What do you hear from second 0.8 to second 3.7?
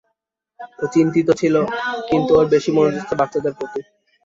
ও চিন্তিত ছিল, কিন্তু ওর বেশি মনোযোগ ছিল বাচ্চাদের